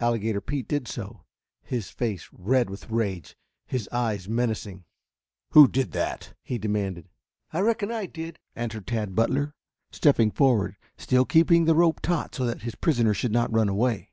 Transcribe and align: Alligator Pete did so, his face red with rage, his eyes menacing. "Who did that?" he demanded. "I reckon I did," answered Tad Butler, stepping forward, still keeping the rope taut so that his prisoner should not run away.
Alligator 0.00 0.40
Pete 0.40 0.66
did 0.66 0.88
so, 0.88 1.24
his 1.62 1.88
face 1.88 2.28
red 2.32 2.68
with 2.68 2.90
rage, 2.90 3.36
his 3.64 3.88
eyes 3.92 4.28
menacing. 4.28 4.84
"Who 5.52 5.68
did 5.68 5.92
that?" 5.92 6.34
he 6.42 6.58
demanded. 6.58 7.08
"I 7.52 7.60
reckon 7.60 7.92
I 7.92 8.06
did," 8.06 8.40
answered 8.56 8.88
Tad 8.88 9.14
Butler, 9.14 9.54
stepping 9.92 10.32
forward, 10.32 10.74
still 10.96 11.24
keeping 11.24 11.64
the 11.66 11.76
rope 11.76 12.00
taut 12.02 12.34
so 12.34 12.44
that 12.44 12.62
his 12.62 12.74
prisoner 12.74 13.14
should 13.14 13.30
not 13.30 13.52
run 13.52 13.68
away. 13.68 14.10